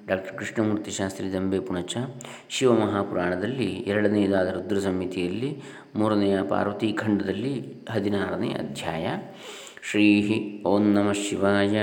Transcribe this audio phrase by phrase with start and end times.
[0.08, 1.98] Doctor Krishnamurthy Shastri Dambe Punacha.
[2.50, 5.58] ಶಿವಮಹಾಪುರಾಣದಲ್ಲಿ ಎರಡನೆಯದಾದ ರುದ್ರ ಸಂಹಿತೆಯಲ್ಲಿ
[5.96, 9.08] ಮೂರನೆಯ ಪಾರ್ವತಿ ಖಂಡದಲ್ಲಿ ಹದಿನಾರನೇ ಅಧ್ಯಾಯ.
[9.92, 11.78] ಶ್ರೀ ಓಂ ನಮಃ ಶಿವಾಯ.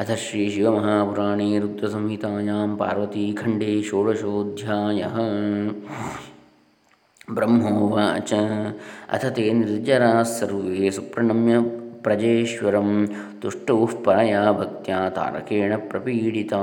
[0.00, 5.04] ಅಥ ಶ್ರೀ ಶಿವಮಹಾಪುರಾಣೇ ರುದ್ರಸಂಹಿತಾಯಾಂ ಪಾರ್ವತೀಖಂಡೇ ಷೋಡಶೋಧ್ಯಾಯ.
[7.30, 8.32] ಬ್ರಹ್ಮೋವಾಚ
[9.12, 11.54] ಅಥ ತೇ ನಿರ್ಜರಾः ಸರ್ವೇ ಸುಪ್ರಣಮ್ಯ
[12.02, 13.08] ಪ್ರಜೇಶ್ವರಂ
[13.42, 16.60] ತುಷ್ಟೌ ಪರಯಾ ಭಕ್ತ್ಯಾ ತಾರಕೇಣ ಪ್ರಪೀಡಿತಾ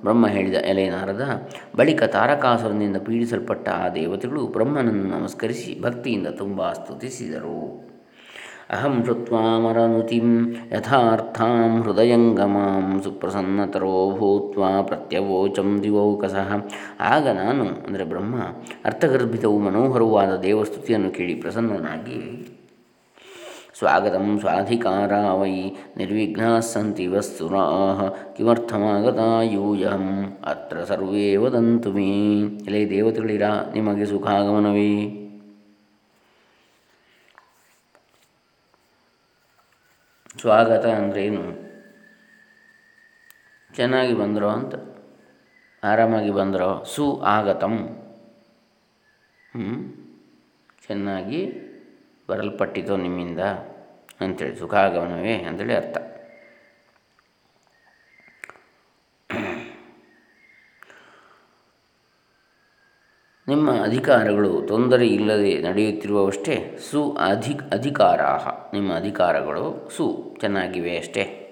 [0.00, 7.60] ಬ್ರಹ್ಮ ಹೇಳಿದ ಎಲೆ ನಾರದ ಬಳಿಕ ತಾರಕಾಸುರನಿಂದ ಪೀಡಿಸಲ್ಪಟ್ಟ ಆ ದೇವತೆಗಳು ಬ್ರಹ್ಮನನ್ನು ನಮಸ್ಕರಿಸಿ ಭಕ್ತಿಯಿಂದ ತುಂಬ ಸ್ತುತಿಸಿದರು.
[8.70, 10.28] ಅಹಂ ಶ್ರುತ್ವಾಮರನುತಿಂ
[10.72, 16.50] ಯಥಾರ್ಥಾಂ ಹೃದಯಂಗಮಾಂ ಸುಪ್ರಸನ್ನತರೋ ಭೂತ್ವ ಪ್ರತ್ಯವೋಚಂ ದಿವೌಕಸಃ
[17.08, 18.36] ಆಗ ನಾನು ಅಂದರೆ ಬ್ರಹ್ಮ
[18.84, 22.18] ಅರ್ಥಗರ್ಭಿತವು ಮನೋಹರವಾದ ದೇವಸ್ತುತಿಯನ್ನು ಕೇಳಿ ಪ್ರಸನ್ನನಾಗಿ
[23.78, 25.52] ಸ್ವಾಗತಂ ಸ್ವಾಧಿಕಾರಾ ವೈ
[25.96, 27.64] ನಿರ್ವಿಘ್ನಾ ಸಂತಿ ವಸ್ತುರಾ
[28.36, 30.04] ಕಿಮರ್ಥಮಾಗತಾ ಯೂಯಂ
[30.46, 32.08] ಅತ್ರ ಸರ್ವೇ ವದಂತು ಮೇ
[32.66, 34.90] ಎಲೆ ದೇವತೆಗಳಿರ ನಿಮಗೆ ಸುಖಾಗಮನವೇ
[40.40, 41.42] ಸ್ವಾಗತ ಅಂದ್ರೇನು
[43.74, 44.74] ಚೆನ್ನಾಗಿ ಬಂದರೋ ಅಂತ.
[45.84, 46.84] ಆರಾಮಾಗಿ ಬಂದರೋ?
[46.84, 47.74] ಸು ಆಗತಂ
[50.86, 51.40] ಚೆನ್ನಾಗಿ
[52.28, 53.40] ಬರಲ್ಪಟ್ಟಿತೋ ನಿಮ್ಮಿಂದ?
[54.20, 55.96] ಅಂಥೇಳಿ ಸುಖಾಗಮನವೇ ಅಂಥೇಳಿ ಅರ್ಥ.
[63.48, 68.20] ನಿಮ್ಮ ಅಧಿಕಾರಗಳು ತೊಂದರೆ ಇಲ್ಲದೆ ನಡೆಯುತ್ತಿರುವವಷ್ಟೇ ಸು ಅಧಿ ಅಧಿಕಾರ
[68.74, 71.42] ನಿಮ್ಮ ಅಧಿಕಾರಗಳು ಸು ಚೆನ್ನಾಗಿವೆ ಅಷ್ಟೇ.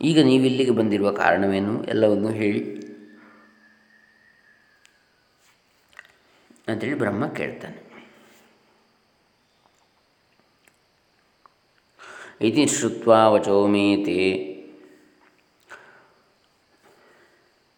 [0.00, 1.84] ಈಗ ನೀವಿಲ್ಲಿಗೆ ಬಂದಿರುವ ಕಾರಣವೇನು?
[1.84, 2.80] ಎಲ್ಲವನ್ನು ಹೇಳಿ.
[6.68, 7.90] ಅಂತೇಳಿ ಬ್ರಹ್ಮ ಕೇಳ್ತಾನೆ.
[12.40, 14.50] ಇತಿ ಶ್ರುತ್ವ ವಚೋ ಮೇತೆ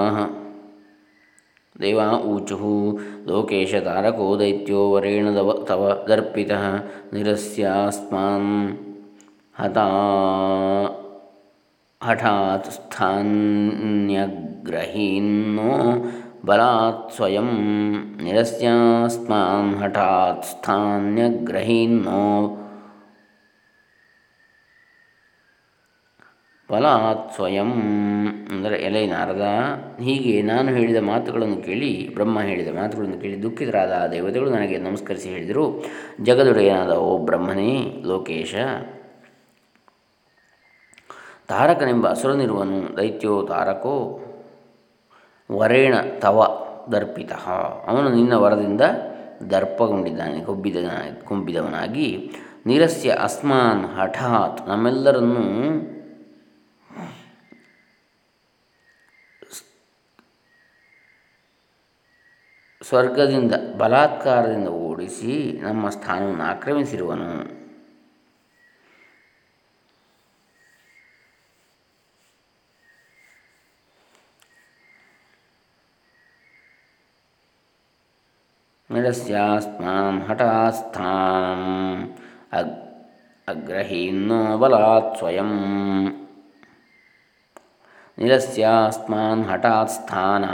[1.76, 2.56] ದೇವಾ ಊಚು
[3.26, 6.52] ಲೋಕೇಶ ತಾರಕೋ ದೈತ್ಯೋ ವರೇಣ ದವ ತವ ದರ್ಪಿತ
[7.12, 8.50] ನಿರಸ್ಯಾಸ್ಮಾನ್
[9.56, 9.86] ಹತಾ
[12.00, 15.70] ಹಠಾತ್ ಸ್ಥಾನ್ಯಗ್ರಹೀನ್ನೋ
[16.44, 17.50] ಬಲಾತ್ ಸ್ವಯಂ
[18.22, 22.22] ನಿರಸ್ಯಾಸ್ಮಾನ್ ಹಠಾತ್ ಸ್ಥಾನ್ಯಗ್ರಹೀನ್ನೋ
[26.72, 27.70] ಫಲಾತ್ ಸ್ವಯಂ
[28.50, 29.46] ಅಂದರೆ ಎಲೆ ನಾರದ,
[30.04, 35.64] ಹೀಗೆ ನಾನು ಹೇಳಿದ ಮಾತುಗಳನ್ನು ಕೇಳಿ, ಬ್ರಹ್ಮ ಹೇಳಿದ ಮಾತುಗಳನ್ನು ಕೇಳಿ ದುಃಖಿತರಾದ ದೇವತೆಗಳು ನನಗೆ ನಮಸ್ಕರಿಸಿ ಹೇಳಿದರು,
[36.22, 37.74] ಜಗದೊಡೆಯನಾದ ಓ ಬ್ರಹ್ಮನೇ,
[38.06, 38.54] ಲೋಕೇಶ,
[41.50, 43.96] ತಾರಕನೆಂಬ ಅಸುರನಿರುವನು, ದೈತ್ಯೋ ತಾರಕೋ,
[45.50, 46.48] ವರೇಣ ತವ
[46.92, 47.32] ದರ್ಪಿತ.
[47.86, 48.80] ಅವನು ನಿನ್ನ ವರದಿಂದ
[49.50, 50.76] ದರ್ಪಗೊಂಡಿದ್ದಾನೆ ಕೊಬ್ಬಿದ
[51.28, 52.08] ಕುಂಬಿದವನಾಗಿ.
[52.66, 55.46] ನಿರಸ್ಯ ಅಸ್ಮಾನ್ ಹಠಾತ್ ನಮ್ಮೆಲ್ಲರನ್ನೂ
[62.82, 67.62] ಸ್ವರ್ಗದಿಂದ ಬಲಾತ್ಕಾರದಿಂದ ಓಡಿಸಿ ನಮ್ಮ ಸ್ಥಾನವನ್ನು ಆಕ್ರಮಿಸಿರುವನು.
[78.90, 81.62] ನಿರಸ್ಯಾಸ್ಮಾಂ ಹಠಾಸ್ಥಾನಂ
[82.52, 82.74] ಅಗ್
[83.48, 85.52] ಅಗ್ರಹೀನ್ನೋ ಬಲಾತ್ ಸ್ವಯಂ.
[88.18, 90.44] ನಿರಸ್ಯಾಸ್ಮಾನ್ ಹಠಾತ್ ಸ್ಥಾನಾನ್ಯಗ್ರಹೀತ್ನೋ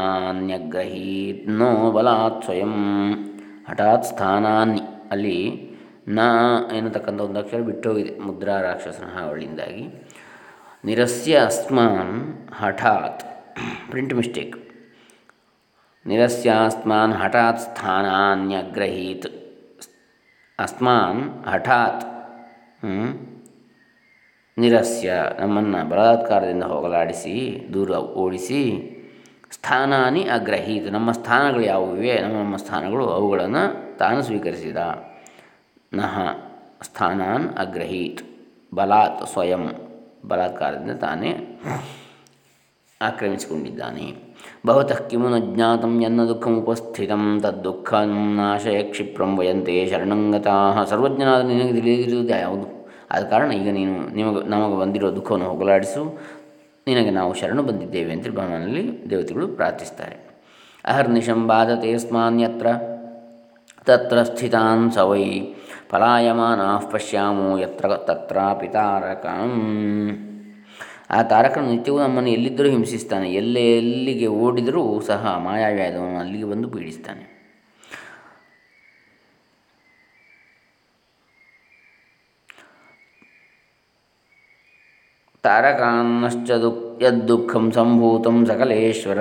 [1.97, 2.75] ಬಲಾತ್ ಸ್ವಯಂ
[3.69, 4.83] ಹಠಾತ್ ಸ್ಥಾನಾನ್ಯ
[5.15, 5.39] ಅಲ್ಲಿ
[6.17, 6.19] ನ
[6.77, 9.85] ಎನ್ನತಕ್ಕಂಥ ಒಂದು ಅಕ್ಷರ ಬಿಟ್ಟೋಗಿದೆ, ಮುದ್ರಾ ರಾಕ್ಷಸನ ಹಾವಳಿಯಿಂದಾಗಿ.
[10.89, 12.15] ನಿರಸ್ಯ ಅಸ್ಮಾನ್
[12.61, 13.23] ಹಠಾತ್
[13.91, 14.57] ಪ್ರಿಂಟ್ ಮಿಸ್ಟೇಕ್
[16.07, 19.29] ನಿರಸ್ಯಾಸ್ಮಾನ್ ಹಠಾತ್ ಸ್ಥಾನಾನ್ಯಗ್ರಹೀತ್.
[20.59, 21.21] ಅಸ್ಮಾನ್
[21.53, 22.05] ಹಠಾತ್
[24.59, 28.95] ನಿರಸ್ಯ ನಮ್ಮನ್ನು ಬಲಾತ್ಕಾರದಿಂದ ಹೋಗಲಾಡಿಸಿ, ದೂರ ಓಡಿಸಿ,
[29.51, 34.77] ಸ್ಥಾನಾನಿ ಅಗ್ರಹೀತ ನಮ್ಮ ಸ್ಥಾನಗಳು ಯಾವುವಿವೆ ನಮ್ಮ ನಮ್ಮ ಸ್ಥಾನಗಳು ಅವುಗಳನ್ನು ತಾನು ಸ್ವೀಕರಿಸಿದ.
[35.93, 36.19] ನಹ
[36.83, 38.23] ಸ್ಥಾನಾನ್ ಅಗ್ರಹೀತ್.
[38.75, 39.71] ಬಲಾತ್ ಸ್ವಯಂ.
[40.29, 41.61] ಬಲಾತ್ಕಾರದಿಂದ ತಾನೇ
[43.03, 44.37] ಆಕ್ರಮಿಸಿಕೊಂಡಿದ್ದಾನೆ.
[44.67, 47.95] ಭವತಃ ಕಿಮು ನ ಜ್ಞಾತಂ ಎನ್ನ ದುಃಖಮುಪಸ್ಥಿತಂ ತದ್ದುಃಖ
[48.35, 52.78] ನಾಶಯ ಕ್ಷಿಪ್ರಂ ವಯಂತೆ ಶರಣಂಗತಾ ಸರ್ವಜ್ಞನಾದ ನಿನಗೆ ತಿಳಿದಿರುವುದು ಯಾವುದು?
[53.11, 56.19] ಆದ ಕಾರಣ ಈಗ ನೀನು ನಿಮಗೆ, ನಮಗೆ ಬಂದಿರೋ ದುಃಖವನ್ನು ಹೋಗಲಾಡಿಸು.
[56.87, 60.17] ನಿನಗೆ ನಾವು ಶರಣು ಬಂದಿದ್ದೇವೆ ಅಂತ ಭಗವಾನಲ್ಲಿ ದೇವತೆಗಳು ಪ್ರಾರ್ಥಿಸ್ತಾರೆ.
[60.85, 62.67] ಅಹರ್ನಿಶಂ ಬಾಧತೆ ಸ್ಮಾನ್ಯತ್ರ,
[63.85, 65.41] ತತ್ರ ಸ್ಥಿತಾನ್ ಸವೈ,
[65.91, 69.53] ಪಲಾಯಮಾನಾ ಪಶ್ಯಾಮೋ ಯತ್ರ ತತ್ರ ಪಿತಾರಕಂ.
[71.11, 73.33] ಆ ತಾರಕನು ನಿತ್ಯವೂ ನಮ್ಮನ್ನು ಎಲ್ಲಿದ್ದರೂ ಹಿಂಸಿಸ್ತಾನೆ.
[73.33, 77.38] ಎಲ್ಲೇ ಎಲ್ಲಿಗೆ ಓಡಿದರೂ ಸಹ ಮಾಯಾವ್ಯಾದವನು ಅಲ್ಲಿಗೆ ಬಂದು ಪೀಡಿಸ್ತಾನೆ.
[85.49, 89.21] ತಾರಕಾನ್ನಶ್ಚ ದುಃಖ ಯದ್ದುಃಖಂ ಸಂಭೂತಂ ಸಕಲೇಶ್ವರ.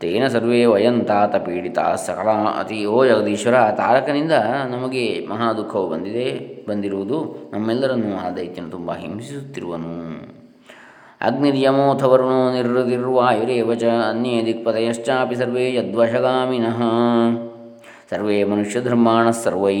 [0.00, 2.30] ತೇನ ಸರ್ವೇ ವಯಂತಾತ ಪೀಡಿತ ಸಕಲ
[2.60, 3.56] ಅತಿ ಓ ಜಗದೀಶ್ವರ.
[3.76, 4.34] ತಾರಕನಿಂದ
[4.70, 6.28] ನಮಗೆ ಮಹಾ ದುಃಖವು ಬಂದಿದೆ,
[6.68, 7.18] ಬಂದಿರುವುದು
[7.52, 9.92] ನಮ್ಮೆಲ್ಲರನ್ನು ಆ ದೈತ್ಯನು ತುಂಬ ಹಿಂಸಿಸುತ್ತಿರುವನು.
[11.20, 12.40] ಅಗ್ನಿರ್ಯಮೋಥ ವರುಣೋ
[12.88, 16.80] ನಿರ್ವಾಯುರೇವ ಚ ಅನ್ಯೇ ದಿಕ್ಪತಯಶ್ಚಾಪಿ ಸರ್ವೇ ಯದ್ವಶಗಾಮಿನಃ.
[18.10, 19.76] ಸರ್ವೇ ಮನುಷ್ಯಧರ್ಮಾಣ ಸರ್ವೈ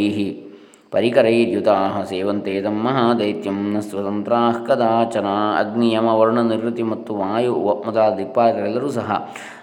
[0.94, 1.76] ಪರಿಕರೈರ್ಯುತಾ
[2.08, 4.34] ಸೇವಂತೆ ತಮ್ಮ ಮಹಾದೈತ್ಯಂ ನ ಸ್ವತಂತ್ರ
[4.66, 5.28] ಕದಾಚನ.
[5.58, 7.54] ಅಗ್ನಿಯಮ ವರ್ಣ ನಿವೃತ್ತಿ ಮತ್ತು ವಾಯು
[7.86, 9.08] ಮೊದಲಾದ ದಿಕ್ಪಾಲಕರೆಲ್ಲರೂ ಸಹ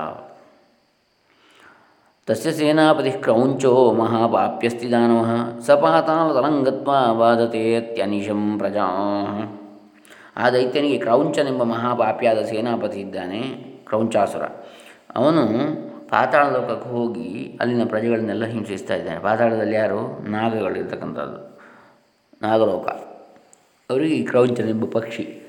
[2.28, 5.26] ತಸ್ಯ ಸೇನಾಪತಿ ಕ್ರೌಂಚೋ ಮಹಾಪಾಪ್ಯಸ್ತಿ ದಾನವ
[6.08, 8.86] ತಲಂಗತ್ವ ಬಾಧತೆ ಅತ್ಯನಿಶಂ ಪ್ರಜಾ.
[10.38, 13.42] ಆ ದೈತ್ಯನಿಗೆ ಕ್ರೌಂಚನೆಂಬ ಮಹಾಪಾಪ್ಯಾದ ಸೇನಾಪತಿ ಇದ್ದಾನೆ
[13.88, 14.44] ಕ್ರೌಂಚಾಸುರ.
[15.16, 15.42] ಅವನು
[16.12, 19.20] ಪಾತಾಳ ಲೋಕಕ್ಕೆ ಹೋಗಿ ಅಲ್ಲಿನ ಪ್ರಜೆಗಳನ್ನೆಲ್ಲ ಹಿಂಸಿಸ್ತಾ ಇದ್ದಾನೆ.
[19.20, 20.30] ಪಾತಾಳದಲ್ಲಿ ಯಾರು?
[20.30, 21.62] ನಾಗಗಳಿರ್ತಕ್ಕಂಥದ್ದು.
[22.42, 22.88] ನಾಗಲೋಕ.
[23.92, 25.42] ಅವರಿಗೆ ಕ್ರೌಂಚನೆಂಬ ಪಕ್ಷಿ.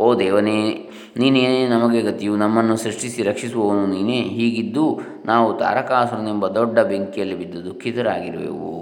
[0.00, 4.20] ಓ ದೇವನೇ, ನೀನೇ ನಮಗೆ ಗತಿಯು, ನಮ್ಮನ್ನು ಸೃಷ್ಟಿಸಿ ರಕ್ಷಿಸುವವನು ನೀನೇ.
[4.22, 8.72] ಹೀಗಿದ್ದು ನಾವು ತಾರಕಾಸುರನೆಂಬ ದೊಡ್ಡ ಬೆಂಕಿಯಲ್ಲಿ ಬಿದ್ದು ದುಃಖಿತರಾಗಿರುವೆವು.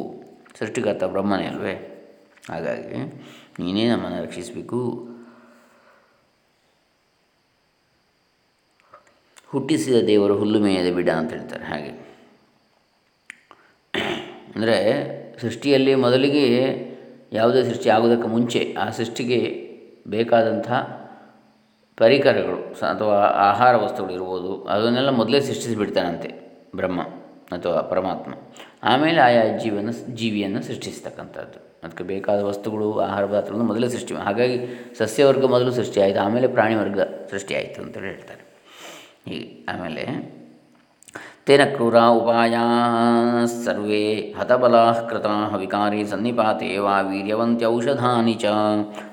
[0.59, 1.75] ಸೃಷ್ಟಿಕರ್ತ ಬ್ರಹ್ಮನೇ ಅಲ್ವೇ?
[2.51, 2.99] ಹಾಗಾಗಿ
[3.63, 4.81] ನೀನೇ ನಮ್ಮನ್ನು ರಕ್ಷಿಸಬೇಕು.
[9.53, 11.93] ಹುಟ್ಟಿಸಿದ ದೇವರು ಹುಲ್ಲು ಮೇಯದ ಬಿಡ ಅಂತ ಹೇಳ್ತಾರೆ ಹಾಗೆ.
[14.55, 14.77] ಅಂದರೆ
[15.43, 16.45] ಸೃಷ್ಟಿಯಲ್ಲಿ ಮೊದಲಿಗೆ
[17.33, 19.41] ಯಾವುದೇ ಸೃಷ್ಟಿ ಆಗೋದಕ್ಕೆ ಮುಂಚೆ ಆ ಸೃಷ್ಟಿಗೆ
[20.15, 20.69] ಬೇಕಾದಂಥ
[21.99, 22.59] ಪರಿಕರಗಳು
[22.93, 23.19] ಅಥವಾ
[23.49, 26.31] ಆಹಾರ ವಸ್ತುಗಳು ಇರ್ಬೋದು, ಅದನ್ನೆಲ್ಲ ಮೊದಲೇ ಸೃಷ್ಟಿಸಿಬಿಡ್ತಾನಂತೆ
[26.81, 27.01] ಬ್ರಹ್ಮ
[27.57, 28.33] ಅಥವಾ ಪರಮಾತ್ಮ.
[28.91, 31.61] ಆಮೇಲೆ ಆಯಾ ಜೀವನ ಜೀವಿಯನ್ನು ಸೃಷ್ಟಿಸ್ತಕ್ಕಂಥದ್ದು.
[31.85, 34.59] ಅದಕ್ಕೆ ಬೇಕಾದ ವಸ್ತುಗಳು, ಆಹಾರ ಪದಾರ್ಥಗಳನ್ನು ಮೊದಲೇ ಸೃಷ್ಟಿ ಹಾಗಾಗಿ
[34.99, 37.01] ಸಸ್ಯವರ್ಗ ಮೊದಲು ಸೃಷ್ಟಿಯಾಯಿತು ಆಮೇಲೆ ಪ್ರಾಣಿ ವರ್ಗ
[37.31, 38.45] ಸೃಷ್ಟಿಯಾಯಿತು ಅಂತೇಳಿ ಹೇಳ್ತಾರೆ.
[39.29, 40.05] ಹೀಗೆ, ಆಮೇಲೆ,
[41.47, 42.55] ತೇನ ಕ್ರೂರ ಉಪಾಯ
[43.65, 45.27] ಸರ್ವೇ ಹತಬಲಾ ಕೃತ
[45.57, 48.45] ವಿಕಾರಿ ಸನ್ನಿಪಾತೆ ವಾ ವೀರ್ಯವಂತ್ಯ ಔಷಧಾನಿ ಚ.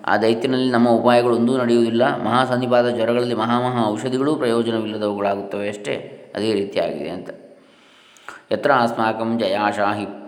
[0.05, 5.95] ಆ ದೈತ್ಯನಲ್ಲಿ ನಮ್ಮ ಉಪಾಯಗಳು ಒಂದೂ ನಡೆಯುವುದಿಲ್ಲ ಮಹಾ ಸನ್ನಿಪಾತ ಜ್ವರಗಳಲ್ಲಿ ಮಹಾ ಔಷಧಿಗಳೂ ಪ್ರಯೋಜನವಿಲ್ಲದವುಗಳಾಗುತ್ತವೆ ಅಷ್ಟೇ,
[6.35, 7.29] ಅದೇ ರೀತಿಯಾಗಿದೆ ಅಂತ.
[8.51, 10.20] ಯತ್ರ ಅಸ್ಮಾಕಂ ಜಯಾಶಾಹಿ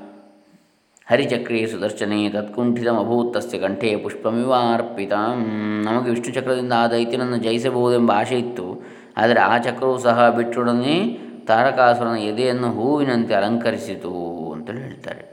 [1.09, 5.13] ಹರಿಚಕ್ರೇ ಸುದರ್ಶನೆ ತತ್ಕುಂಠಿತಮಭೂತ್ ತಸ್ಯ ಕಂಠೆ ಪುಷ್ಪಮಿವಾರ್ಪಿತ.
[5.83, 8.67] ನಮಗೆ ವಿಷ್ಣು ಚಕ್ರದಿಂದ ಆ ದೈತ್ಯನನ್ನು ಜಯಿಸಬಹುದೆಂಬ ಆಶೆ ಇತ್ತು.
[9.17, 10.95] ಆದರೆ ಆ ಚಕ್ರವು ಸಹ ಬಿಟ್ಟೊಡನೆ
[11.47, 14.13] ತಾರಕಾಸುರನ ಎದೆಯನ್ನು ಹೂವಿನಂತೆ ಅಲಂಕರಿಸಿತು
[14.51, 15.23] ಅಂತೇಳಿ ಹೇಳ್ತಾರೆ.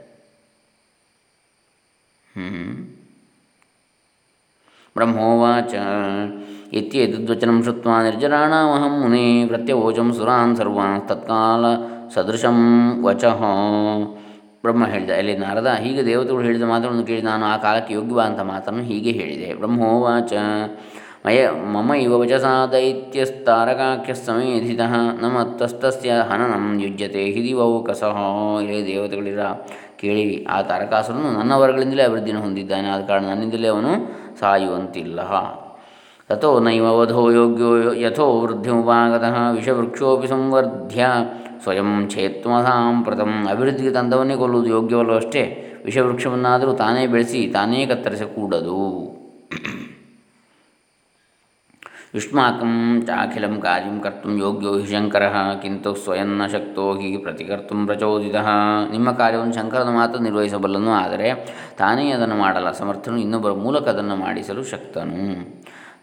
[4.95, 5.73] ಬ್ರಹ್ಮೋವಾಚ.
[6.73, 11.65] ಇತ್ಯೇತದ್ವಚನಂ ಶುತ್ವ ನಿರ್ಜರಾಣಾಮಹಂ ಮುನೆ ಪ್ರತ್ಯವೋಚಂ ಸುರಾನ್ ಸರ್ವಾನ್ ತತ್ಕಾಲ
[12.15, 12.59] ಸದೃಶಂ
[13.03, 13.41] ವಚಃ.
[14.63, 19.11] ಬ್ರಹ್ಮ ಹೇಳಿದ, ಎಲ್ಲಿ ನಾರದ ಹೀಗೆ ದೇವತೆಗಳು ಹೇಳಿದ ಮಾತುಗಳನ್ನು ಕೇಳಿ ನಾನು ಆ ಕಾಲಕ್ಕೆ ಯೋಗ್ಯವಾದಂಥ ಮಾತನ್ನು ಹೀಗೆ
[19.19, 19.47] ಹೇಳಿದೆ.
[19.61, 20.33] ಬ್ರಹ್ಮೋವಾಚ,
[21.25, 21.39] ಮಯ,
[21.73, 24.83] ಮಮ ಇವ ವಚಸಾ ದೈತ್ಯಸ್ತಾರಕಾಖ್ಯ ಸಮೇಧಿತ
[25.23, 28.17] ನಮ್ಮ ತಸ್ತಸ್ಯ ಹನನಂ ಯುಜ್ಯತೆ ಹಿದಿವೌಕಸಃ
[28.65, 29.43] ಇರೇ ದೇವತೆಗಳಿರ
[30.01, 33.91] ಕೇಳಿ ಆ ತಾರಕಾಸುರನು ನನ್ನ ವರ್ಗಗಳಿಂದಲೇ ಅಭಿವೃದ್ಧಿಯನ್ನು ಹೊಂದಿದ್ದಾನೆ, ಆದ ಕಾರಣ ನನ್ನಿಂದಲೇ ಅವನು
[34.39, 35.19] ಸಾಯುವಂತಿಲ್ಲ
[36.29, 37.69] ತಥೋ ನೈವ ವಧೋ ಯೋಗ್ಯೋ
[38.03, 41.05] ಯಥೋ ವೃದ್ಧಿಮುಪಾಗತಃ, ವಿಷವೃಕ್ಷೋಪಿ ಸಂವರ್ಧ್ಯ
[41.63, 45.43] ಸ್ವಯಂ ಛೇತ್ವ ಸಾಂಪ್ರತಂ ಅಭಿವೃದ್ಧಿಗೆ ತಂದವನ್ನೇ ಕೊಲ್ಲುವುದು ಯೋಗ್ಯವಲ್ಲವಷ್ಟೇ
[45.85, 48.79] ವಿಷವೃಕ್ಷವನ್ನಾದರೂ ತಾನೇ ಬೆಳೆಸಿ ತಾನೇ ಕತ್ತರಿಸಕೂಡದು.
[52.15, 52.71] ಯುಷ್ಮಾಕಂ
[53.07, 55.25] ಚಾಖಿಲಂ ಕಾರ್ಯಂ ಕರ್ತು ಯೋಗ್ಯೋ ಹಿ ಶಂಕರ.
[55.61, 58.37] ಕಿಂತು ಸ್ವಯಂ ನ ಶಕ್ತೋ ಹಿ ಪ್ರತಿಕರ್ತು ಪ್ರಚೋದಿತ.
[58.95, 61.29] ನಿಮ್ಮ ಕಾರ್ಯವನ್ನು ಶಂಕರನ ಮಾತ್ರ ನಿರ್ವಹಿಸಬಲ್ಲನು, ಆದರೆ
[61.81, 62.71] ತಾನೇ ಅದನ್ನು ಮಾಡಲ್ಲ.
[62.81, 65.21] ಸಮರ್ಥನು ಇನ್ನೊಬ್ಬರ ಮೂಲಕ ಅದನ್ನು ಮಾಡಿಸಲು ಶಕ್ತನು.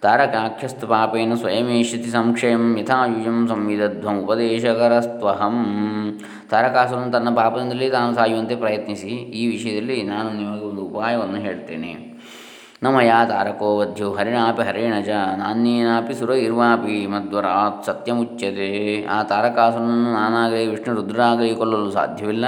[0.02, 5.57] ತಾರಕಾಖ್ಯಸ್ತು ಪಾಪೇನ ಸ್ವಯಮೇಷ್ಯತಿ ಸಂಕ್ಷಯಂ ಯಥಾಯುಜಂ ಸಂವಿಧಧ್ವಂ ಉಪದೇಶಕರಸ್ತ್ವಹಂ
[6.50, 11.93] ತಾರಕಾಸುರನು ತನ್ನ ಪಾಪದಿಂದಲೇ ತಾನು ಸಾಯುವಂತೆ ಪ್ರಯತ್ನಿಸಿ ಈ ವಿಷಯದಲ್ಲಿ ನಾನು ನಿಮಗೆ ಒಂದು ಉಪಾಯವನ್ನು ಹೇಳ್ತೇನೆ
[12.83, 18.69] ನಮಯ ತಾರಕೋ ವಧ್ಯು ಹರಿಣಾಪಿ ಹರೇಣ ಚ ನಾನೇನಾಪಿ ಸುರ ಇರ್ವಾಪಿ ಮಧ್ವರಾತ್ ಸತ್ಯಮುಚ್ಯತೆ
[19.11, 22.47] ಆ ತಾರಕಾಸುರನನ್ನು ನಾನಾಗಲಿ ವಿಷ್ಣು ರುದ್ರಾಗಲಿ ಕೊಲ್ಲಲು ಸಾಧ್ಯವಿಲ್ಲ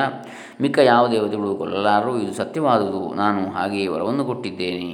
[0.61, 4.93] ಮಿಕ್ಕ ಯಾವ ದೇವತೆಗಳು ಕೊಲ್ಲಲಾರರು ಇದು ಸತ್ಯವಾದುದು ನಾನು ಹಾಗೆಯೇ ವರವನ್ನು ಕೊಟ್ಟಿದ್ದೇನೆ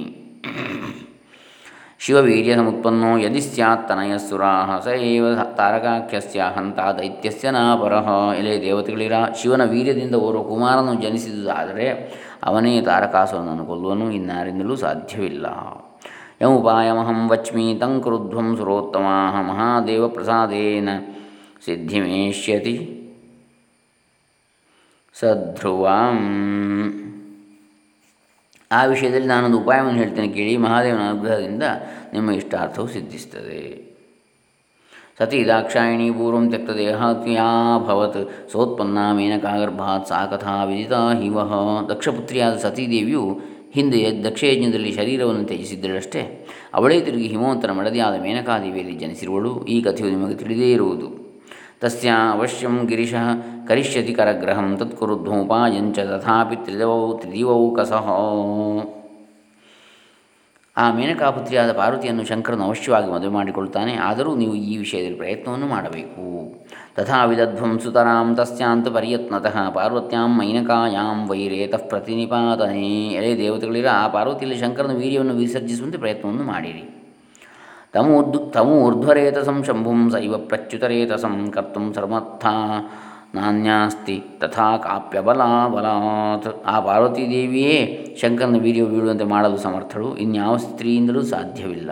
[1.99, 8.07] ಶಿವವೀರ್ಯ ಸಮತ್ಪನ್ನೋ ಯದಿ ಸ್ಯಾತ್ ತನಯಸ್ಸುರಾ ಸ ಏವ ತಾರಕಾಖ್ಯಸ್ಯ ಹಂತ ದೈತ್ಯಸ್ಯ ನಾಪರಹ
[8.39, 9.11] ಎಲೆ ದೇವತೆಗಳಿರ
[9.41, 11.87] ಶಿವನ ವೀರ್ಯದಿಂದ ಓರ್ವ ಕುಮಾರನು ಜನಿಸಿದುದಾದರೆ
[12.43, 14.11] ಅವನೇ ತಾರಕಾಸುರನನ್ನು ಕೊಲ್ಲುವನು.
[14.11, 15.45] ಇನ್ನಾರಿಂದಲೂ ಸಾಧ್ಯವಿಲ್ಲ.
[16.41, 19.05] ಯಮುಪಾಯಮಹಂ ವಚ್ಮಿ ತಂಕ್ರುಧ್ವಂ ಸುರೋತ್ತಮ
[19.47, 20.89] ಮಹಾದೇವ ಪ್ರಸಾದೇನ
[21.65, 22.75] ಸಿದ್ಧಿಮೇಷ್ಯತಿ
[25.19, 26.19] ಸಧ್ರುವಾಂ.
[28.71, 30.57] ಆ ವಿಷಯದಲ್ಲಿ ನಾನೊಂದು ಉಪಾಯವನ್ನು ಹೇಳ್ತೇನೆ ಕೇಳಿ.
[30.57, 31.63] ಮಹಾದೇವನ ಅನುಗ್ರಹದಿಂದ
[32.13, 33.87] ನಿಮ್ಮ ಇಷ್ಟಾರ್ಥವು ಸಿದ್ಧಿಸ್ತದೆ.
[35.19, 36.39] ಸತಿ ದಾಕ್ಷಾಯಿಣಿ ಪೂರ್ವ
[37.87, 38.51] ಭವತ್.
[38.51, 40.65] ಸೋತ್ಪನ್ನ ಮೇನಕಾಗರ್ಭಾತ್ ಸಾ ಕಥಾ
[41.13, 41.53] ಹಿವಹ
[41.87, 43.39] ದಕ್ಷಪುತ್ರಿಯಾದ ಸತೀದೇವಿಯು
[43.71, 49.65] ಹಿಂದೆ ದಕ್ಷಯಜ್ಞದಲ್ಲಿ ಶರೀರವನ್ನು ತ್ಯಜಿಸಿದ್ದಳಷ್ಟೇ ಅವಳೇ ತಿರುಗಿ ಹಿಮವಂತನ ಮಡದಿಯಾದ ಮೇನಕಾದೇವಿಯಲ್ಲಿ ಜನಿಸಿರುವಳು.
[49.65, 51.26] ಈ ಕಥೆಯು ನಿಮಗೆ ತಿಳಿದೇ ಇರುವುದು.
[51.81, 53.25] ತಸ್ಯ ಅವಶ್ಯಂ ಗಿರಿಶಃ
[53.67, 58.21] ಕರಿಷ್ಯತಿ ಕರಗ್ರಹಂ ತತ್ಕುರುಧ್ವೋಪಾಯಂಚ ತಥಾಪಿ ತ್ರಿದವೌ ತ್ರಿದಿವೌ ಕಸಹೋ
[60.77, 66.25] ಆ ಮೇನಕಾಪುತ್ರಿಯಾದ ಪಾರ್ವತಿಯನ್ನು ಶಂಕರನು ಅವಶ್ಯವಾಗಿ ಮದುವೆ ಮಾಡಿಕೊಳ್ಳುತ್ತಾನೆ ಆದರೂ ನೀವು ಈ ವಿಷಯದಲ್ಲಿ ಪ್ರಯತ್ನವನ್ನು ಮಾಡಬೇಕು.
[66.95, 73.07] ತಥಾ ವಿದಧ್ವಂ ಸುತರಾಂ ತಸ್ಯಾಂತ ಪರಿಯತ್ನತಃ ಪಾರ್ವತ್ಯಾಂ ಮೈನಕಾಯಾಂ ವೈರೇತಃ ಪ್ರತಿನಿಪಾತನೇ.
[73.07, 76.96] ಎಲೆ ದೇವತೆಗಳಿರ ಆ ಪಾರ್ವತಿಯಲ್ಲಿ ಶಂಕರನ ವೀರ್ಯವನ್ನು ವಿಸರ್ಜಿಸುವಂತೆ ಪ್ರಯತ್ನವನ್ನು ಮಾಡಿರಿ.
[77.93, 82.45] ತಮೂರ್ಧ್ ತಮೂರ್ಧ್ವರೇತಸಂ ಶಂಭುಂ ಸೈವ ಪ್ರಚ್ಯುತರೇತಸಂ ಕರ್ತು ಸರ್ಮರ್ಥ
[83.35, 87.79] ನಾನ್ಯಾಸ್ತಿ ತಥಾ ಕಾಪ್ಯಬಲ ಬಲಾತ್ ಆ ಪಾರ್ವತೀದೇವಿಯೇ
[88.21, 91.91] ಶಂಕರನ ವೀರ್ಯ ಬೀಳುವಂತೆ ಮಾಡಲು ಸಮರ್ಥಳು, ಇನ್ಯಾವ ಸ್ತ್ರೀಯಿಂದಲೂ ಸಾಧ್ಯವಿಲ್ಲ.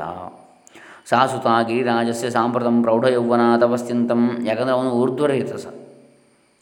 [1.10, 5.66] ಸಾ ಸುತ ಗಿರಿರಾಜಸ್ಯ ಸಾಂಪ್ರತಂ ಪ್ರೌಢಯೌವನ ತಪಸ್ಯಂತಂ ಯಾಕಂದರೆ ಅವನು ಊರ್ಧ್ವರೇತಸ.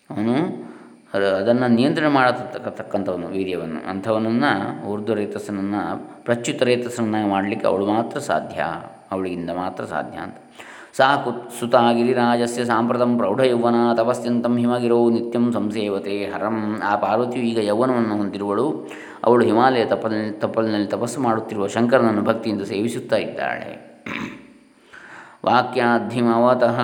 [0.09, 0.35] ಅವನು
[1.37, 3.89] ಅದನ್ನು ನಿಯಂತ್ರಣ ಮಾಡತಕ್ಕಂಥವನು ವೀರ್ಯವನ್ನು.
[3.89, 4.51] ಅಂಥವನನ್ನು
[4.87, 5.81] ಊರ್ಧ್ವರೇತಸನನ್ನು
[6.23, 8.63] ಪ್ರಚ್ಯುತರೇತಸನನ್ನಾಗಿ ಮಾಡಲಿಕ್ಕೆ ಅವಳು ಮಾತ್ರ ಸಾಧ್ಯ.
[9.13, 10.37] ಅವಳಿಗಿಂದ ಮಾತ್ರ ಸಾಧ್ಯ ಅಂತ.
[10.97, 16.57] ಸಾ ಕುತ್ ಸುತ ಗಿರಿರಾಜಸ್ಯ ಸಾಂಪ್ರತಂ ಪ್ರೌಢಯೌವನ ತಪಸ್ಯಂತಂ ಹಿಮಗಿರೋ ನಿತ್ಯಂ ಸಂಸೇವತೆ ಹರಂ.
[16.85, 18.67] ಆ ಪಾರ್ವತಿಯು ಈಗ ಯೌವನವನ್ನು ಹೊಂದಿರುವಳು.
[19.23, 23.71] ಅವಳು ಹಿಮಾಲಯ ತಪಲ್ ತಪ್ಪಲಿನಲ್ಲಿ ತಪಸ್ಸು ಮಾಡುತ್ತಿರುವ ಶಂಕರನನ್ನು ಭಕ್ತಿಯಿಂದ ಸೇವಿಸುತ್ತಾ ಇದ್ದಾಳೆ.
[25.45, 26.77] ವಾಕ್ಯಾಧಿಮವತಃ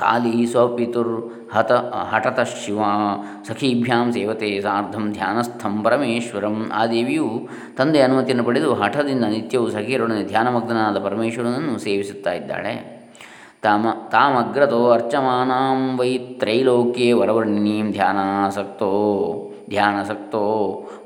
[0.00, 1.14] ಕಾಲಿ ಸ್ವಪಿತುರ್
[1.54, 1.72] ಹತ
[2.10, 2.80] ಹಠತ ಶಿವ
[3.48, 11.78] ಸಖೀಭ್ಯಾಂ ಸೇವತೆ ಸಾರ್ಧಂ ಧ್ಯಾನಸ್ಥಂ ಪರಮೇಶ್ವರಂ ಆ ದೇವಿಯು ತಂದೆ ಅನುಮತಿಯನ್ನು ಪಡೆದು ಹಠದಿಂದ ನಿತ್ಯವೂ ಸಖಿಯರೊಡನೆ ಧ್ಯಾನಮಗ್ನಾದ ಪರಮೇಶ್ವರನನ್ನು
[11.78, 13.00] ಸೇವಿಸುತ್ತಾ ಇದ್ದಾಳೆ.
[13.62, 18.92] ತಾಮ, ತಾಮಗ್ರತೋ ಅರ್ಚಮಾನಾಂ ವೈ ತ್ರೈಲೋಕ್ಯೆ ವರವರ್ಣಿನೀಂ ಧ್ಯಾನಾಸಕ್ತೋ,
[19.68, 20.44] ಧ್ಯಾನಸಕ್ತೋ,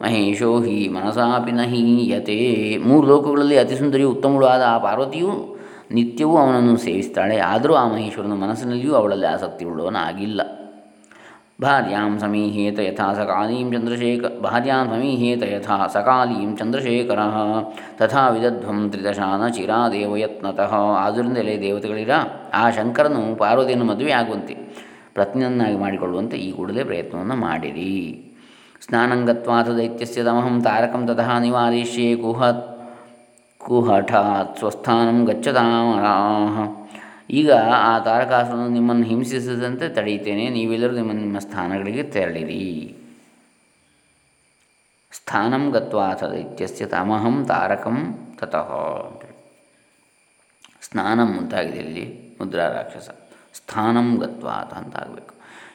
[0.02, 5.53] ಮಹೇಶೋ ಹಿ ಮನಸಾಪಿ ನಹೀಯತೆ। ಮೂರು ಲೋಕಗಳಲ್ಲಿ ಅತಿ ಸುಂದರಿಯು ಉತ್ತಮಳು ಆ ಪಾರ್ವತಿಯು
[5.90, 7.38] ನಿತ್ಯವೂ ಅವನನ್ನು ಸೇವಿಸ್ತಾಳೆ.
[7.38, 10.42] ಆದರೂ ಆ ಮಹೇಶ್ವರನ ಮನಸ್ಸಿನಲ್ಲಿಯೂ ಅವಳಲ್ಲಿ ಆಸಕ್ತಿ ಉಳ್ಳವನಾಗಿಲ್ಲ
[11.62, 17.18] ಭಾರ್ಯಾಂ ಸಮೀಹೇತ ಯಥಾ ಸಕಾಲೀಂ ಚಂದ್ರಶೇಖ ಭಾರ್ಯಾಂ ಸಮೀಹೇತ ಯಥಾ ಸಕಾಲೀಂ ಚಂದ್ರಶೇಖರ.
[17.98, 22.10] ತಥಾ ವಿದಧ್ವಂ ತ್ರಿದಶಾನ ಚಿರಾದೇವ ಯತ್ನತಃ ಆದ್ದರಿಂದಲೇ ದೇವತೆಗಳಿರ
[22.54, 24.54] ಆ ಶಂಕರನು ಪಾರ್ವತಿಯನ್ನು ಮದುವೆಯಾಗುವಂತೆ
[25.14, 28.30] ಪ್ರತಿನನ್ನಾಗಿ ಮಾಡಿಕೊಳ್ಳುವಂತೆ ಈ ಕೂಡಲೇ ಪ್ರಯತ್ನವನ್ನು ಮಾಡಿರಿ.
[28.86, 32.73] ಸ್ನಾನಂಗತ್ವಾಥ ದೈತ್ಯಸ್ಯ ತಮಹಂ ತಾರಕಂ ತತಃ ನಿವಾರಿಷ್ಯೇ ಕುಹತ್
[33.64, 36.84] ಕುಹಠಾತ್ ಸ್ವಸ್ಥಾನಂ ಗಚ್ಚತಾಮರಾಹ
[37.30, 40.48] ಈಗ ಆ ತಾರಕಾಸುರನು ನಿಮ್ಮನ್ನು ಹಿಂಸಿಸದಂತೆ ತಡೆಯುತ್ತೇನೆ.
[40.48, 42.96] ನೀವೆಲ್ಲರೂ ನಿಮ್ಮ ನಿಮ್ಮ ಸ್ಥಾನಗಳಿಗೆ ತೆರಳಿರಿ.
[45.12, 48.70] ಸ್ಥಾನಂ ಗತ್ವಾಥ ದೈತ್ಯಸ್ಯ ತಮಹಂ ತಾರಕಂ ತತಃ
[50.82, 53.10] ಸ್ನಾನಂ ಮುಂತಾಗಿದೆ ಇಲ್ಲಿ ಮುದ್ರಾ ರಾಕ್ಷಸ.
[53.54, 55.33] ಸ್ಥಾನಂ ಗತ್ವಾಥ ಅಂತ ಆಗಬೇಕು.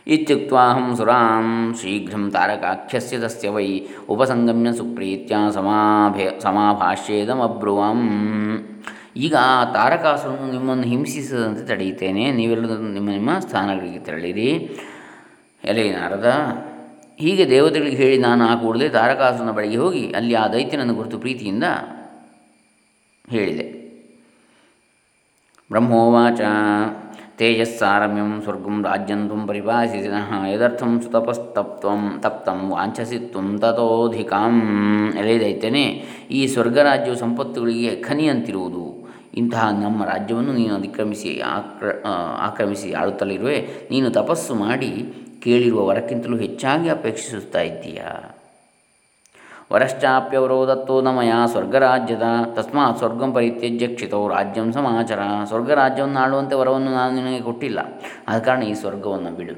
[0.09, 8.01] ಇತ್ಯುಕ್ವಾಹಂ ಸುರಾಂ ಶೀಘ್ರಂ ತಾರಕಾಖ್ಯಸ್ಯ ತಸ್ಯ ವೈ ಉಪಸಂಗಮ್ಯ ಸುಪ್ರೀತ್ಯ ಸಮಾಭೆ ಸಮಾಭಾಷ್ಯೇದಮಬ್ರುವಂ
[9.17, 12.31] ಈಗ ಆ ತಾರಕಾಸುರನು ನಿಮ್ಮನ್ನು ಹಿಂಸಿಸದಂತೆ ತಡೆಯುತ್ತೇನೆ.
[12.31, 14.77] ನೀವೆಲ್ಲರೂ ನಿಮ್ಮ ನಿಮ್ಮ ಸ್ಥಾನಗಳಿಗೆ ತೆರಳಿರಿ.
[15.63, 16.27] ಎಲೆ ನಾರದ,
[17.19, 21.63] ಹೀಗೆ ದೇವತೆಗಳಿಗೆ ಹೇಳಿ ನಾನು ಆ ಕೂಡಲೇ ತಾರಕಾಸುರನ ಬಳಿಗೆ ಹೋಗಿ ಅಲ್ಲಿ ಆ ದೈತ್ಯನನ್ನು ಕುರಿತು ಪ್ರೀತಿಯಿಂದ
[23.29, 23.65] ಹೇಳಿದೆ.
[25.69, 26.41] ಬ್ರಹ್ಮೋವಾಚ.
[27.39, 34.55] ತೇಜಸ್ಸಾರಮ್ಯಂ ಸ್ವರ್ಗಂ ರಾಜ್ಯಂ ತ್ವಂ ಎದರ್ಥಂ ಯದರ್ಥಂ ಸುತಪಸ್ತಪ್ತ್ವಂ ತಪ್ತಂ ವಾಂಛಸಿ ತ್ವಂ ತಥೋಧಿಕಾಂ
[35.21, 35.85] ಎಳೆದೈತೇನೆ.
[36.31, 38.83] ಈ ಸ್ವರ್ಗರಾಜ್ಯವು ಸಂಪತ್ತುಗಳಿಗೆ ಖನಿಯಂತಿರುವುದು.
[39.39, 41.87] ಇಂತಹ ನಮ್ಮ ರಾಜ್ಯವನ್ನು ನೀನು ಅತಿಕ್ರಮಿಸಿ ಆಕ್ರ
[42.47, 43.57] ಆಕ್ರಮಿಸಿ ಆಳುತ್ತಲಿರುವೆ
[43.91, 44.91] ನೀನು ತಪಸ್ಸು ಮಾಡಿ
[45.43, 48.09] ಕೇಳಿರುವ ವರಕ್ಕಿಂತಲೂ ಹೆಚ್ಚಾಗಿ ಅಪೇಕ್ಷಿಸುತ್ತಾ ಇದ್ದೀಯಾ?
[49.71, 52.21] ವರಶ್ಚಾಪ್ಯವರೋಧತ್ತೋ ನಮಯ ಸ್ವರ್ಗರಾಜ್ಯದ.
[52.53, 55.19] ತಸ್ಮಾತ್ ಸ್ವರ್ಗಂ ಪರಿತ್ಯಜ್ಯ ಕ್ಷಿತೋ ರಾಜ್ಯಂ ಸಮಾಚಾರ.
[55.45, 57.79] ಸ್ವರ್ಗರಾಜ್ಯವನ್ನು ಆಳುವಂತೆ ವರವನ್ನು ನಾನು ನಿನಗೆ ಕೊಟ್ಟಿಲ್ಲ.
[58.27, 59.55] ಆದ ಕಾರಣ ಈ ಸ್ವರ್ಗವನ್ನು ಬಿಡು.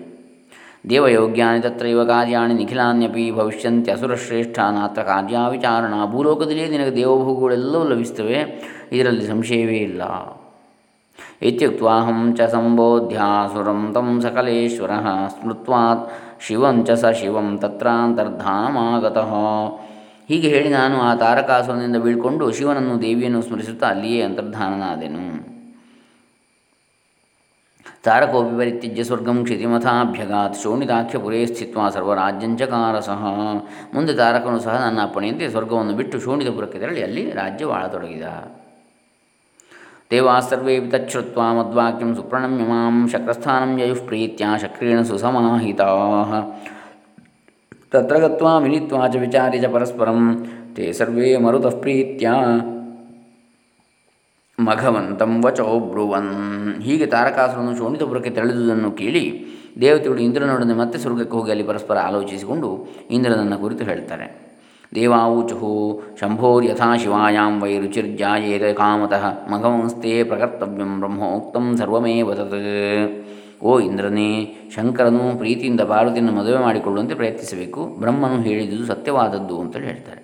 [0.89, 5.93] ದೇವಯೋಗ್ಯಾನಿ ತತ್ರೈವ ಕಾರ್ಯಾಣಿ ನಿಖಿಲಾನ್ಯಪಿ ಭವಿಷ್ಯಂತ್ಯ ಅಸುರಶ್ರೇಷ್ಠ ನಾತ್ರ ಕಾರ್ಯಾವಿಚಾರಣ.
[6.05, 8.39] ಭೂಲೋಕದಲ್ಲಿ ನಿನಗೆ ದೇವಭೋಗಗಳೆಲ್ಲವೂ ಲಭಿಸ್ತವೆ
[8.91, 10.01] ಇದರಲ್ಲಿ ಸಂಶಯವೇ ಇಲ್ಲ.
[11.41, 14.91] ಇತ್ಯುಕ್ವಾಹಂ ಚ ಸಂಬೋಧ್ಯಾಸುರಂ ತಂ ಸಕಲೇಶ್ವರ
[15.27, 15.83] ಸ್ಮೃತ್ವಾ
[16.85, 19.31] ಚ ಸ ಶಿವಂ ತತ್ರಾಂತರ್ಧಾಮಾಗತಃ.
[20.31, 25.23] ಹೀಗೆ ಹೇಳಿ ನಾನು ಆ ತಾರಕಾಸುರನಿಂದ ಬೀಳ್ಕೊಂಡು ಶಿವನನ್ನು ದೇವಿಯನ್ನು ಸ್ಮರಿಸುತ್ತಾ ಅಲ್ಲಿಯೇ ಅಂತರ್ಧಾನನಾದೆನು.
[28.03, 33.25] ತಾರಕೋಪಿ ಪರಿತ್ಯಜ್ಯ ಸ್ವರ್ಗಂ ಕ್ಷಿತಿಮಥಾಭ್ಯಗಾತ್ ಶೋಣಿತಾಖ್ಯಪುರೇ ಸ್ಥಿತ್ವ ಸರ್ವರಾಜ್ಯಂಚಕಾರ ಸಹ.
[33.93, 38.27] ಮುಂದೆ ತಾರಕನು ಸಹ ನನ್ನ ಅಪ್ಪಣೆಯಂತೆ ಸ್ವರ್ಗವನ್ನು ಬಿಟ್ಟು ಶೋಣಿತಪುರಕ್ಕೆ ತೆರಳಿ ಅಲ್ಲಿ ರಾಜ್ಯವಾಳತೊಡಗಿದ
[40.11, 45.89] ದೇವಾಸ್ತರ್ವೇ ತಚ್ಛ್ರುತ್ವ ಮದ್ವಾಕ್ಯಂ ಸುಪ್ರಣಮ್ಯಮಾಂ ಶಕ್ರಸ್ಥಾನಂ ಯಯುಃ ಪ್ರೀತ್ಯ ಶಕ್ರೇಣ ಸುಸಮಾಹಿತಾ.
[47.93, 50.19] ತತ್ರ ಗತ್ವಾ ಮಿಲಿತ್ವಾ ಚ ವಿಚಾರಿ ಚ ಪರಸ್ಪರಂ
[50.75, 52.29] ತೇ ಸರ್ವೇ ಮರುತಃ ಪ್ರೀತ್ಯ
[54.59, 56.31] ಮಘವಂತಂ ವಚೋ ಬ್ರುವನ್
[56.81, 59.23] ಹೀಗೆ ತಾರಕಾಸುರನು ಶೋಣಿತಪುರಕ್ಕೆ ತೆರಳಿದುದನ್ನು ಕೇಳಿ
[59.81, 64.27] ದೇವತೆಗಳು ಇಂದ್ರನೊಡನೆ ಮತ್ತೆ ಸ್ವರ್ಗಕ್ಕೆ ಹೋಗಿ ಅಲ್ಲಿ ಪರಸ್ಪರ ಆಲೋಚಿಸಿಕೊಂಡು ಇಂದ್ರನನ್ನು ಕುರಿತು ಹೇಳ್ತಾರೆ।
[64.93, 65.71] ಶಂಭೋ
[66.19, 72.33] ಶಂಭೋರ್ಯಥಾ ಶಿವಾಯಾಂ ವೈ ರುಚಿರ್ಜಾಯೇತ ಕಾಮತಃ ಮಘವಂಸ್ತೆ ಪ್ರಕರ್ತವ್ಯಂ ಬ್ರಹ್ಮೋಕ್ತಂ ಸರ್ವಮೇವ
[73.63, 77.85] ಓ ಇಂದ್ರನೇ, ಶಂಕರನು ಪ್ರೀತಿಯಿಂದ ಪಾರ್ವತಿಯನ್ನು ಮದುವೆ ಮಾಡಿಕೊಳ್ಳುವಂತೆ ಪ್ರಯತ್ನಿಸಬೇಕು.
[77.99, 80.21] ಬ್ರಹ್ಮನು ಹೇಳಿದುದು ಸತ್ಯವಾದದ್ದು ಅಂತೇಳಿ ಹೇಳ್ತಾರೆ.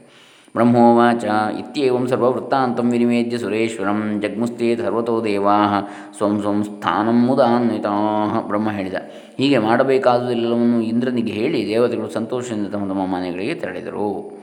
[0.56, 1.24] ಬ್ರಹ್ಮೋವಾಚ,
[1.60, 5.58] ಇತ್ಯೇವಂ ಸರ್ವವೃತ್ತಾಂತಂ ವಿನಿವೇದ್ಯ ಸುರೇಶ್ವರಂ ಜಗ್ಮುಸ್ತೇ ಸರ್ವತೋ ದೇವಾ
[6.17, 7.91] ಸ್ವಂ ಸ್ವಂ ಸ್ಥಾನಂ ಮುದಾನ್ವಿತಾ
[8.48, 8.94] ಬ್ರಹ್ಮ ಹೇಳಿದ.
[9.38, 14.40] ಹೀಗೆ ಮಾಡಬೇಕಾದುದೆಲ್ಲವನ್ನು ಇಂದ್ರನಿಗೆ ಹೇಳಿ ದೇವತೆಗಳು ಸಂತೋಷದಿಂದ ತಮ್ಮ ತಮ್ಮ ಮನೆಗಳಿಗೆ ತೆರಳಿದರು.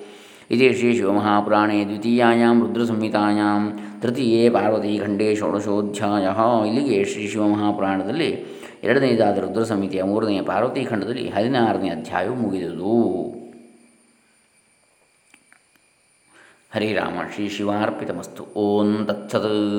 [0.50, 3.62] ಇದೇ ಶ್ರೀ ಶಿವಮಹಾಪುರಾಣೇ ದ್ವಿತೀಯಾಂ ರುದ್ರಸಂಹಿತಾಯಾಂ
[4.02, 4.50] ತೃತೀಯೇ
[4.98, 6.26] ಖಂಡೇ ಷೋಡಶೋಧ್ಯಾಯ.
[6.68, 8.30] ಇಲ್ಲಿಗೆ ಶ್ರೀ ಶಿವಮಹಾಪುರಾಣದಲ್ಲಿ
[8.84, 12.94] ಎರಡನೆಯದಾದ ರುದ್ರ ಸಮಿತಿಯ ಮೂರನೆಯ ಪಾರ್ವತಿ ಖಂಡದಲ್ಲಿ ಹದಿನಾರನೇ ಅಧ್ಯಾಯವು ಮುಗಿದುದು.
[16.74, 18.44] ಹರಿರಾಮ ಶ್ರೀ ಶಿವಾರ್ಪಿತಮಸ್ತು.
[18.56, 19.74] ಓಂ ತತ್ಸತ್.